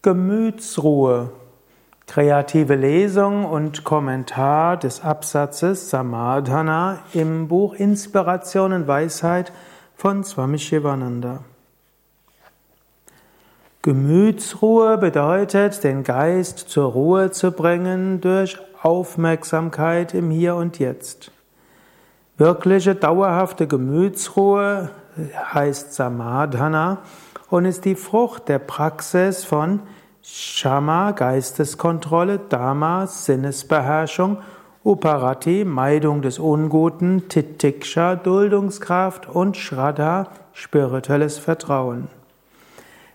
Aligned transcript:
Gemütsruhe. 0.00 1.32
Kreative 2.06 2.76
Lesung 2.76 3.44
und 3.44 3.82
Kommentar 3.82 4.76
des 4.76 5.02
Absatzes 5.02 5.90
Samadhana 5.90 7.00
im 7.14 7.48
Buch 7.48 7.74
Inspiration 7.74 8.72
und 8.72 8.86
Weisheit 8.86 9.52
von 9.96 10.22
Swami 10.22 10.60
Shivananda. 10.60 11.40
Gemütsruhe 13.82 14.98
bedeutet, 14.98 15.82
den 15.82 16.04
Geist 16.04 16.60
zur 16.68 16.92
Ruhe 16.92 17.32
zu 17.32 17.50
bringen 17.50 18.20
durch 18.20 18.56
Aufmerksamkeit 18.80 20.14
im 20.14 20.30
Hier 20.30 20.54
und 20.54 20.78
Jetzt. 20.78 21.32
Wirkliche 22.36 22.94
dauerhafte 22.94 23.66
Gemütsruhe 23.66 24.90
heißt 25.52 25.92
Samadhana 25.92 26.98
und 27.50 27.64
ist 27.64 27.84
die 27.84 27.94
Frucht 27.94 28.48
der 28.48 28.58
Praxis 28.58 29.44
von 29.44 29.80
Shama, 30.22 31.12
Geisteskontrolle, 31.12 32.38
Dharma, 32.38 33.06
Sinnesbeherrschung, 33.06 34.38
Uparati, 34.84 35.64
Meidung 35.64 36.22
des 36.22 36.38
Unguten, 36.38 37.28
Titiksha, 37.28 38.16
Duldungskraft 38.16 39.28
und 39.28 39.56
Shraddha, 39.56 40.28
spirituelles 40.52 41.38
Vertrauen. 41.38 42.08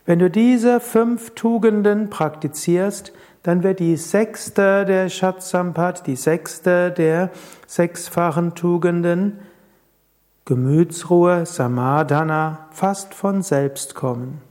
Wenn 0.05 0.19
du 0.19 0.29
diese 0.29 0.79
fünf 0.79 1.31
Tugenden 1.31 2.09
praktizierst, 2.09 3.13
dann 3.43 3.63
wird 3.63 3.79
die 3.79 3.97
sechste 3.97 4.85
der 4.85 5.09
Shatsampat, 5.09 6.07
die 6.07 6.15
sechste 6.15 6.91
der 6.91 7.29
sechsfachen 7.67 8.55
Tugenden, 8.55 9.39
Gemütsruhe, 10.45 11.45
Samadhana, 11.45 12.67
fast 12.71 13.13
von 13.13 13.41
selbst 13.43 13.95
kommen. 13.95 14.41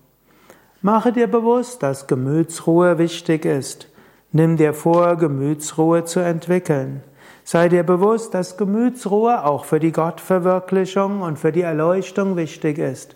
Mache 0.81 1.13
dir 1.13 1.27
bewusst, 1.27 1.83
dass 1.83 2.07
Gemütsruhe 2.07 2.97
wichtig 2.97 3.45
ist. 3.45 3.89
Nimm 4.31 4.57
dir 4.57 4.73
vor, 4.73 5.17
Gemütsruhe 5.17 6.07
zu 6.07 6.21
entwickeln. 6.21 7.03
Sei 7.45 7.69
dir 7.69 7.83
bewusst, 7.83 8.33
dass 8.33 8.57
Gemütsruhe 8.57 9.45
auch 9.45 9.67
für 9.67 9.81
die 9.81 9.93
Gottverwirklichung 9.93 11.21
und 11.21 11.39
für 11.39 11.53
die 11.53 11.61
Erleuchtung 11.61 12.37
wichtig 12.37 12.79
ist. 12.79 13.15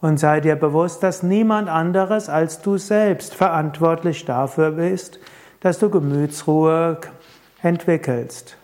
Und 0.00 0.18
sei 0.18 0.40
dir 0.40 0.56
bewusst, 0.56 1.04
dass 1.04 1.22
niemand 1.22 1.68
anderes 1.68 2.28
als 2.28 2.60
du 2.60 2.78
selbst 2.78 3.32
verantwortlich 3.32 4.24
dafür 4.24 4.72
bist, 4.72 5.20
dass 5.60 5.78
du 5.78 5.88
Gemütsruhe 5.88 6.98
entwickelst. 7.62 8.56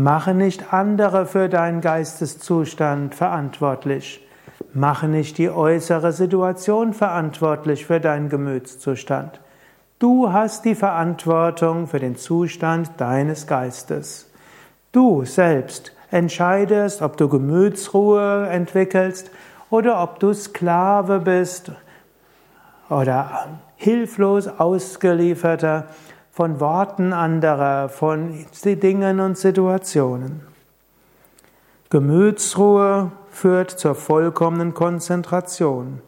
Mache 0.00 0.32
nicht 0.32 0.72
andere 0.72 1.26
für 1.26 1.48
deinen 1.48 1.80
Geisteszustand 1.80 3.16
verantwortlich. 3.16 4.24
Mache 4.72 5.08
nicht 5.08 5.38
die 5.38 5.50
äußere 5.50 6.12
Situation 6.12 6.94
verantwortlich 6.94 7.84
für 7.84 7.98
deinen 7.98 8.28
Gemütszustand. 8.28 9.40
Du 9.98 10.32
hast 10.32 10.64
die 10.64 10.76
Verantwortung 10.76 11.88
für 11.88 11.98
den 11.98 12.14
Zustand 12.14 12.92
deines 12.98 13.48
Geistes. 13.48 14.30
Du 14.92 15.24
selbst 15.24 15.90
entscheidest, 16.12 17.02
ob 17.02 17.16
du 17.16 17.28
Gemütsruhe 17.28 18.46
entwickelst 18.50 19.32
oder 19.68 20.00
ob 20.00 20.20
du 20.20 20.32
Sklave 20.32 21.18
bist 21.18 21.72
oder 22.88 23.48
hilflos 23.74 24.46
ausgelieferter 24.46 25.88
von 26.38 26.60
Worten 26.60 27.12
anderer, 27.12 27.88
von 27.88 28.46
Dingen 28.64 29.18
und 29.18 29.36
Situationen. 29.36 30.42
Gemütsruhe 31.90 33.10
führt 33.28 33.72
zur 33.72 33.96
vollkommenen 33.96 34.72
Konzentration. 34.72 36.00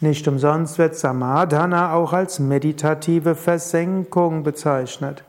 Nicht 0.00 0.26
umsonst 0.26 0.78
wird 0.78 0.96
Samadhana 0.96 1.92
auch 1.92 2.14
als 2.14 2.38
meditative 2.38 3.34
Versenkung 3.34 4.44
bezeichnet. 4.44 5.24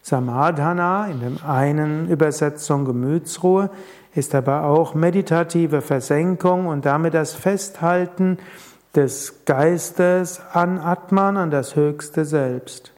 Samadhana, 0.00 1.08
in 1.08 1.20
der 1.20 1.46
einen 1.46 2.08
Übersetzung 2.08 2.86
Gemütsruhe, 2.86 3.68
ist 4.14 4.34
aber 4.34 4.62
auch 4.62 4.94
meditative 4.94 5.82
Versenkung 5.82 6.68
und 6.68 6.86
damit 6.86 7.12
das 7.12 7.34
Festhalten 7.34 8.38
des 8.96 9.44
Geistes 9.44 10.40
an 10.54 10.78
Atman, 10.78 11.36
an 11.36 11.50
das 11.50 11.76
höchste 11.76 12.24
Selbst. 12.24 12.93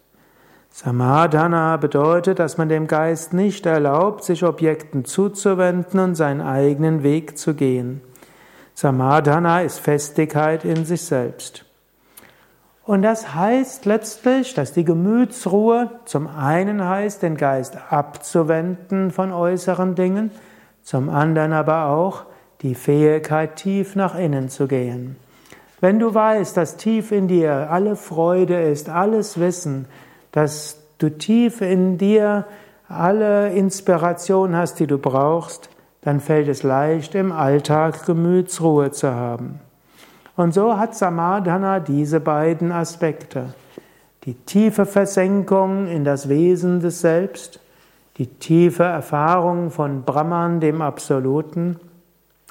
Samadhana 0.79 1.79
bedeutet, 1.79 2.39
dass 2.39 2.59
man 2.59 2.69
dem 2.69 2.87
Geist 2.87 3.33
nicht 3.33 3.65
erlaubt, 3.65 4.25
sich 4.25 4.45
Objekten 4.45 5.07
zuzuwenden 5.07 5.99
und 5.99 6.17
seinen 6.17 6.43
eigenen 6.43 7.03
Weg 7.03 7.39
zu 7.39 7.55
gehen. 7.55 8.03
Samadhana 8.75 9.63
ist 9.63 9.79
Festigkeit 9.81 10.67
in 10.67 10.85
sich 10.85 11.01
selbst. 11.01 11.65
Und 12.85 13.01
das 13.01 13.35
heißt 13.35 13.87
letztlich, 13.87 14.53
dass 14.53 14.75
die 14.75 14.85
Gemütsruhe 14.85 15.93
zum 16.05 16.27
einen 16.27 16.87
heißt, 16.87 17.23
den 17.23 17.39
Geist 17.39 17.79
abzuwenden 17.89 19.13
von 19.13 19.33
äußeren 19.33 19.95
Dingen, 19.95 20.31
zum 20.83 21.09
anderen 21.09 21.55
aber 21.55 21.87
auch 21.87 22.25
die 22.61 22.75
Fähigkeit, 22.75 23.57
tief 23.57 23.97
nach 23.97 24.15
innen 24.15 24.51
zu 24.51 24.67
gehen. 24.67 25.17
Wenn 25.81 25.99
du 25.99 26.13
weißt, 26.13 26.55
dass 26.55 26.77
tief 26.77 27.13
in 27.13 27.29
dir 27.29 27.71
alle 27.71 27.97
Freude 27.97 28.61
ist, 28.61 28.91
alles 28.91 29.41
Wissen, 29.41 29.87
dass 30.37 30.77
du 30.99 31.09
tief 31.09 31.63
in 31.63 31.97
dir 31.97 32.45
alle 32.91 33.55
Inspiration 33.55 34.55
hast, 34.55 34.79
die 34.79 34.87
du 34.87 34.99
brauchst, 34.99 35.71
dann 36.03 36.21
fällt 36.21 36.49
es 36.49 36.63
leicht, 36.63 37.15
im 37.15 37.33
Alltag 37.33 38.05
Gemütsruhe 38.05 38.91
zu 38.91 39.15
haben. 39.15 39.61
Und 40.37 40.53
so 40.53 40.77
hat 40.77 40.95
Samadhana 40.95 41.81
diese 41.81 42.21
beiden 42.21 42.71
Aspekte. 42.71 43.55
Die 44.25 44.35
tiefe 44.35 44.85
Versenkung 44.85 45.87
in 45.87 46.05
das 46.05 46.29
Wesen 46.29 46.81
des 46.81 47.01
Selbst, 47.01 47.59
die 48.19 48.27
tiefe 48.27 48.83
Erfahrung 48.83 49.71
von 49.71 50.03
Brahman, 50.03 50.61
dem 50.61 50.83
Absoluten, 50.83 51.81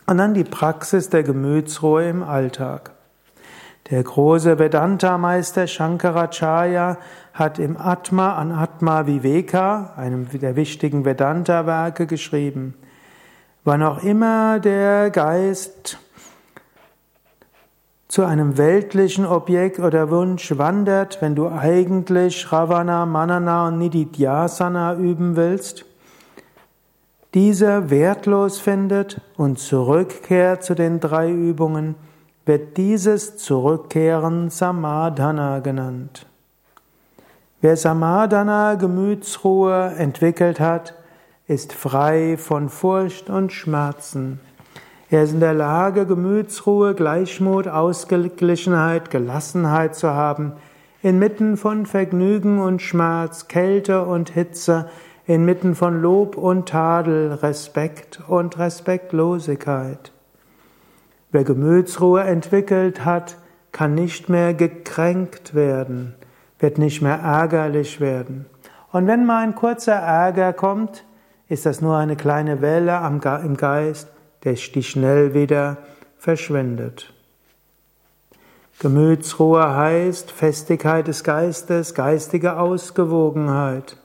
und 0.08 0.18
dann 0.18 0.34
die 0.34 0.44
Praxis 0.44 1.10
der 1.10 1.22
Gemütsruhe 1.22 2.10
im 2.10 2.24
Alltag. 2.24 2.94
Der 3.92 4.02
große 4.02 4.58
Vedanta-Meister 4.58 5.68
Shankaracharya 5.68 6.98
hat 7.36 7.60
im 7.60 7.78
Atma 7.78 8.34
an 8.34 8.52
Atma 8.52 9.06
Viveka, 9.06 9.94
einem 9.96 10.28
der 10.28 10.56
wichtigen 10.56 11.06
Vedanta-Werke, 11.06 12.08
geschrieben. 12.08 12.74
Wann 13.64 13.84
auch 13.84 14.02
immer 14.02 14.60
der 14.60 15.12
Geist 15.12 16.00
zu 18.08 18.24
einem 18.24 18.58
weltlichen 18.58 19.28
Objekt 19.28 19.78
oder 19.78 20.10
Wunsch 20.10 20.58
wandert, 20.58 21.22
wenn 21.22 21.36
du 21.36 21.48
eigentlich 21.48 22.42
Shravana, 22.42 23.06
Manana 23.06 23.68
und 23.68 23.78
Nididhyasana 23.78 24.96
üben 24.96 25.36
willst, 25.36 25.86
dieser 27.36 27.92
wertlos 27.92 28.58
findet 28.58 29.22
und 29.38 29.60
zurückkehrt 29.60 30.64
zu 30.64 30.74
den 30.74 31.00
drei 31.00 31.30
Übungen, 31.30 31.94
wird 32.46 32.78
dieses 32.78 33.38
Zurückkehren 33.38 34.50
Samadhana 34.50 35.60
genannt. 35.60 36.28
Wer 37.62 37.76
Samadhana 37.76 38.76
Gemütsruhe 38.76 39.96
entwickelt 39.98 40.60
hat, 40.60 40.94
ist 41.48 41.74
frei 41.74 42.38
von 42.38 42.70
Furcht 42.70 43.30
und 43.30 43.52
Schmerzen. 43.52 44.40
Er 45.10 45.24
ist 45.24 45.34
in 45.34 45.40
der 45.40 45.54
Lage, 45.54 46.06
Gemütsruhe, 46.06 46.94
Gleichmut, 46.94 47.68
Ausgeglichenheit, 47.68 49.12
Gelassenheit 49.12 49.96
zu 49.96 50.10
haben, 50.10 50.54
inmitten 51.02 51.58
von 51.58 51.86
Vergnügen 51.86 52.60
und 52.60 52.82
Schmerz, 52.82 53.48
Kälte 53.48 54.06
und 54.06 54.32
Hitze, 54.32 54.90
inmitten 55.28 55.76
von 55.76 56.02
Lob 56.02 56.38
und 56.38 56.70
Tadel, 56.70 57.34
Respekt 57.34 58.22
und 58.28 58.58
Respektlosigkeit. 58.58 60.12
Wer 61.36 61.44
Gemütsruhe 61.44 62.22
entwickelt 62.22 63.04
hat, 63.04 63.36
kann 63.74 63.94
nicht 63.94 64.30
mehr 64.30 64.54
gekränkt 64.54 65.54
werden, 65.54 66.16
wird 66.60 66.78
nicht 66.78 67.02
mehr 67.02 67.20
ärgerlich 67.20 68.00
werden. 68.00 68.46
Und 68.94 69.06
wenn 69.08 69.26
mal 69.26 69.44
ein 69.44 69.54
kurzer 69.54 69.96
Ärger 69.96 70.54
kommt, 70.54 71.04
ist 71.50 71.66
das 71.66 71.82
nur 71.82 71.98
eine 71.98 72.16
kleine 72.16 72.62
Welle 72.62 73.02
im 73.44 73.58
Geist, 73.58 74.08
die 74.46 74.82
schnell 74.82 75.34
wieder 75.34 75.80
verschwindet. 76.18 77.14
Gemütsruhe 78.80 79.76
heißt 79.76 80.32
Festigkeit 80.32 81.10
des 81.10 81.26
Geistes, 81.26 81.94
geistige 81.94 82.58
Ausgewogenheit. 82.58 83.98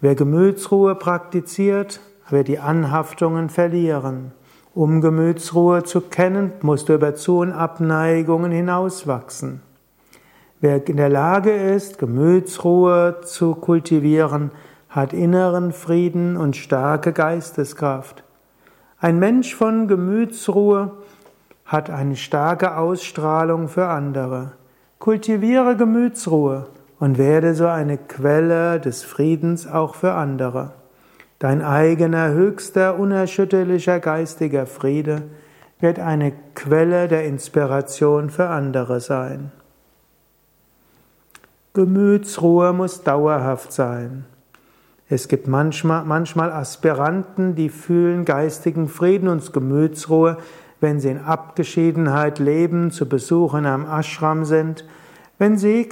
Wer 0.00 0.14
Gemütsruhe 0.14 0.94
praktiziert, 0.94 2.00
wird 2.30 2.48
die 2.48 2.58
Anhaftungen 2.58 3.50
verlieren. 3.50 4.32
Um 4.74 5.00
Gemütsruhe 5.00 5.84
zu 5.84 6.00
kennen, 6.00 6.50
musst 6.60 6.88
du 6.88 6.94
über 6.94 7.14
Zu- 7.14 7.38
und 7.38 7.52
Abneigungen 7.52 8.50
hinauswachsen. 8.50 9.62
Wer 10.60 10.88
in 10.88 10.96
der 10.96 11.10
Lage 11.10 11.52
ist, 11.52 12.00
Gemütsruhe 12.00 13.20
zu 13.22 13.54
kultivieren, 13.54 14.50
hat 14.88 15.12
inneren 15.12 15.72
Frieden 15.72 16.36
und 16.36 16.56
starke 16.56 17.12
Geisteskraft. 17.12 18.24
Ein 18.98 19.20
Mensch 19.20 19.54
von 19.54 19.86
Gemütsruhe 19.86 20.90
hat 21.64 21.88
eine 21.88 22.16
starke 22.16 22.76
Ausstrahlung 22.76 23.68
für 23.68 23.86
andere. 23.86 24.54
Kultiviere 24.98 25.76
Gemütsruhe 25.76 26.66
und 26.98 27.16
werde 27.16 27.54
so 27.54 27.68
eine 27.68 27.96
Quelle 27.96 28.80
des 28.80 29.04
Friedens 29.04 29.68
auch 29.68 29.94
für 29.94 30.14
andere. 30.14 30.72
Dein 31.38 31.62
eigener 31.62 32.30
höchster, 32.30 32.98
unerschütterlicher 32.98 34.00
geistiger 34.00 34.66
Friede 34.66 35.22
wird 35.80 35.98
eine 35.98 36.32
Quelle 36.54 37.08
der 37.08 37.24
Inspiration 37.24 38.30
für 38.30 38.48
andere 38.48 39.00
sein. 39.00 39.52
Gemütsruhe 41.74 42.72
muss 42.72 43.02
dauerhaft 43.02 43.72
sein. 43.72 44.24
Es 45.08 45.28
gibt 45.28 45.48
manchmal, 45.48 46.04
manchmal 46.04 46.50
Aspiranten, 46.52 47.56
die 47.56 47.68
fühlen 47.68 48.24
geistigen 48.24 48.88
Frieden 48.88 49.28
und 49.28 49.52
Gemütsruhe, 49.52 50.38
wenn 50.80 51.00
sie 51.00 51.10
in 51.10 51.18
Abgeschiedenheit 51.18 52.38
leben, 52.38 52.90
zu 52.90 53.08
Besuch 53.08 53.54
in 53.54 53.66
einem 53.66 53.86
Ashram 53.86 54.44
sind, 54.44 54.84
wenn 55.38 55.58
sie 55.58 55.88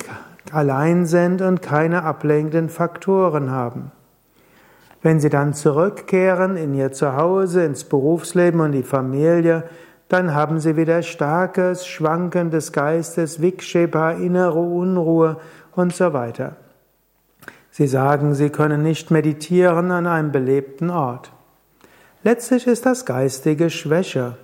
allein 0.52 1.06
sind 1.06 1.42
und 1.42 1.62
keine 1.62 2.04
ablenkenden 2.04 2.68
Faktoren 2.68 3.50
haben. 3.50 3.90
Wenn 5.02 5.18
sie 5.18 5.30
dann 5.30 5.52
zurückkehren 5.52 6.56
in 6.56 6.74
ihr 6.74 6.92
Zuhause, 6.92 7.64
ins 7.64 7.84
Berufsleben 7.84 8.60
und 8.60 8.72
die 8.72 8.84
Familie, 8.84 9.64
dann 10.08 10.34
haben 10.34 10.60
sie 10.60 10.76
wieder 10.76 11.02
starkes 11.02 11.86
Schwanken 11.86 12.50
des 12.50 12.72
Geistes, 12.72 13.40
Vikshepa, 13.40 14.12
innere 14.12 14.60
Unruhe 14.60 15.38
und 15.74 15.94
so 15.94 16.12
weiter. 16.12 16.56
Sie 17.70 17.86
sagen, 17.86 18.34
sie 18.34 18.50
können 18.50 18.82
nicht 18.82 19.10
meditieren 19.10 19.90
an 19.90 20.06
einem 20.06 20.30
belebten 20.30 20.90
Ort. 20.90 21.32
Letztlich 22.22 22.66
ist 22.66 22.84
das 22.86 23.06
geistige 23.06 23.70
Schwäche. 23.70 24.36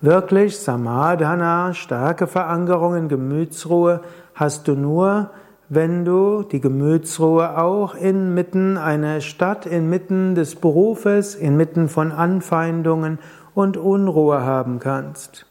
Wirklich 0.00 0.58
Samadhana, 0.58 1.72
starke 1.72 2.26
Verankerung 2.26 2.96
in 2.96 3.08
Gemütsruhe 3.08 4.00
hast 4.34 4.68
du 4.68 4.74
nur, 4.74 5.30
wenn 5.68 6.04
du 6.04 6.42
die 6.42 6.60
Gemütsruhe 6.60 7.58
auch 7.58 7.94
inmitten 7.94 8.78
einer 8.78 9.20
Stadt, 9.20 9.66
inmitten 9.66 10.34
des 10.34 10.56
Berufes, 10.56 11.34
inmitten 11.34 11.88
von 11.88 12.10
Anfeindungen 12.10 13.18
und 13.54 13.76
Unruhe 13.76 14.42
haben 14.42 14.78
kannst. 14.78 15.46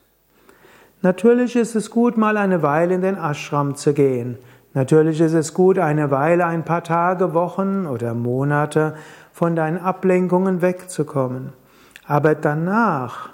Natürlich 1.04 1.56
ist 1.56 1.75
es 1.75 1.92
gut, 1.92 2.18
mal 2.18 2.38
eine 2.38 2.64
Weile 2.64 2.96
in 2.96 3.02
den 3.02 3.18
Ashram 3.18 3.75
zu 3.75 3.94
gehen. 3.94 4.38
Natürlich 4.74 5.22
ist 5.22 5.34
es 5.34 5.54
gut, 5.54 5.78
eine 5.78 6.10
Weile, 6.10 6.46
ein 6.46 6.66
paar 6.66 6.84
Tage, 6.84 7.34
Wochen 7.34 7.86
oder 7.86 8.14
Monate 8.14 8.96
von 9.31 9.56
deinen 9.56 9.78
Ablenkungen 9.78 10.62
wegzukommen. 10.62 11.54
Aber 12.08 12.34
danach 12.34 13.30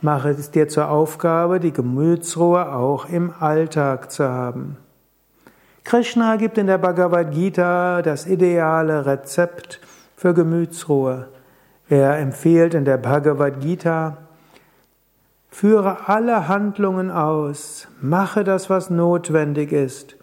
mache 0.00 0.30
es 0.30 0.52
dir 0.52 0.68
zur 0.68 0.88
Aufgabe, 0.88 1.58
die 1.58 1.72
Gemütsruhe 1.72 2.72
auch 2.72 3.08
im 3.08 3.32
Alltag 3.40 4.12
zu 4.12 4.28
haben. 4.28 4.76
Krishna 5.88 6.36
gibt 6.36 6.58
in 6.58 6.66
der 6.66 6.76
Bhagavad 6.76 7.30
Gita 7.30 8.02
das 8.02 8.26
ideale 8.26 9.06
Rezept 9.06 9.80
für 10.16 10.34
Gemütsruhe. 10.34 11.28
Er 11.88 12.18
empfiehlt 12.18 12.74
in 12.74 12.84
der 12.84 12.98
Bhagavad 12.98 13.60
Gita, 13.62 14.18
führe 15.48 16.06
alle 16.06 16.46
Handlungen 16.46 17.10
aus, 17.10 17.88
mache 18.02 18.44
das, 18.44 18.68
was 18.68 18.90
notwendig 18.90 19.72
ist, 19.72 20.16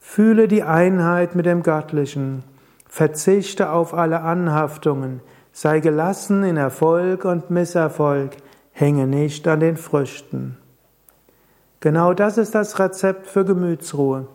fühle 0.00 0.48
die 0.48 0.64
Einheit 0.64 1.36
mit 1.36 1.46
dem 1.46 1.62
Göttlichen, 1.62 2.42
verzichte 2.88 3.70
auf 3.70 3.94
alle 3.94 4.22
Anhaftungen, 4.22 5.20
sei 5.52 5.78
gelassen 5.78 6.42
in 6.42 6.56
Erfolg 6.56 7.24
und 7.24 7.48
Misserfolg, 7.48 8.32
hänge 8.72 9.06
nicht 9.06 9.46
an 9.46 9.60
den 9.60 9.76
Früchten. 9.76 10.56
Genau 11.78 12.12
das 12.12 12.38
ist 12.38 12.56
das 12.56 12.80
Rezept 12.80 13.28
für 13.28 13.44
Gemütsruhe. 13.44 14.26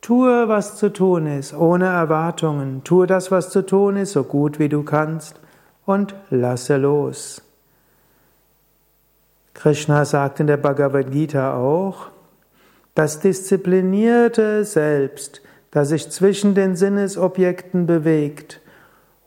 Tue, 0.00 0.48
was 0.48 0.76
zu 0.76 0.92
tun 0.92 1.26
ist, 1.26 1.54
ohne 1.54 1.86
Erwartungen. 1.86 2.82
Tue 2.84 3.06
das, 3.06 3.30
was 3.30 3.50
zu 3.50 3.64
tun 3.64 3.96
ist, 3.96 4.12
so 4.12 4.24
gut 4.24 4.58
wie 4.58 4.68
du 4.68 4.82
kannst 4.82 5.40
und 5.84 6.14
lasse 6.30 6.76
los. 6.76 7.42
Krishna 9.54 10.04
sagt 10.04 10.40
in 10.40 10.46
der 10.46 10.56
Bhagavad 10.56 11.10
Gita 11.10 11.56
auch, 11.56 12.08
das 12.94 13.20
disziplinierte 13.20 14.64
Selbst, 14.64 15.42
das 15.70 15.88
sich 15.88 16.10
zwischen 16.10 16.54
den 16.54 16.76
Sinnesobjekten 16.76 17.86
bewegt, 17.86 18.60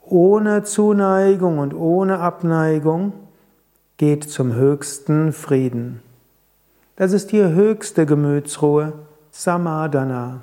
ohne 0.02 0.64
Zuneigung 0.64 1.58
und 1.58 1.74
ohne 1.74 2.20
Abneigung, 2.20 3.14
geht 3.98 4.30
zum 4.30 4.54
höchsten 4.56 5.32
Frieden. 5.32 6.02
Das 6.96 7.14
ist 7.14 7.32
die 7.32 7.44
höchste 7.44 8.06
Gemütsruhe, 8.06 8.94
Samadhana. 9.32 10.42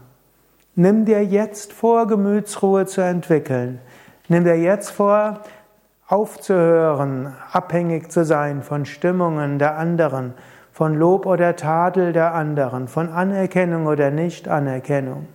Nimm 0.80 1.06
dir 1.06 1.24
jetzt 1.24 1.72
vor, 1.72 2.06
Gemütsruhe 2.06 2.86
zu 2.86 3.00
entwickeln. 3.00 3.80
Nimm 4.28 4.44
dir 4.44 4.56
jetzt 4.56 4.90
vor, 4.90 5.40
aufzuhören, 6.06 7.34
abhängig 7.50 8.12
zu 8.12 8.24
sein 8.24 8.62
von 8.62 8.84
Stimmungen 8.84 9.58
der 9.58 9.76
anderen, 9.76 10.34
von 10.70 10.94
Lob 10.94 11.26
oder 11.26 11.56
Tadel 11.56 12.12
der 12.12 12.32
anderen, 12.32 12.86
von 12.86 13.08
Anerkennung 13.08 13.86
oder 13.86 14.12
Nichtanerkennung. 14.12 15.26